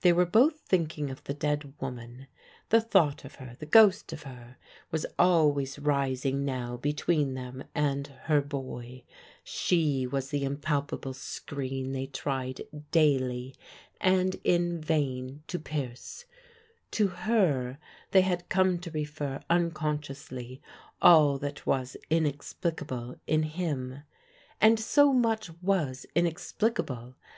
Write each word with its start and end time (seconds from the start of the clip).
They 0.00 0.10
were 0.10 0.24
both 0.24 0.60
thinking 0.60 1.10
of 1.10 1.22
the 1.24 1.34
dead 1.34 1.74
woman. 1.82 2.28
The 2.70 2.80
thought 2.80 3.26
of 3.26 3.34
her 3.34 3.56
the 3.58 3.66
ghost 3.66 4.10
of 4.10 4.22
her 4.22 4.56
was 4.90 5.04
always 5.18 5.78
rising 5.78 6.46
now 6.46 6.78
between 6.78 7.34
them 7.34 7.62
and 7.74 8.06
her 8.22 8.40
boy; 8.40 9.04
she 9.44 10.06
was 10.06 10.30
the 10.30 10.44
impalpable 10.44 11.12
screen 11.12 11.92
they 11.92 12.06
tried 12.06 12.62
daily 12.90 13.54
and 14.00 14.36
in 14.44 14.80
vain 14.80 15.42
to 15.48 15.58
pierce; 15.58 16.24
to 16.92 17.08
her 17.08 17.76
they 18.12 18.22
had 18.22 18.48
come 18.48 18.78
to 18.78 18.90
refer 18.92 19.42
unconsciously 19.50 20.62
all 21.02 21.36
that 21.36 21.66
was 21.66 21.98
inexplicable 22.08 23.16
in 23.26 23.42
him. 23.42 24.04
And 24.58 24.80
so 24.80 25.12
much 25.12 25.50
was 25.60 26.06
inexplicable! 26.14 27.16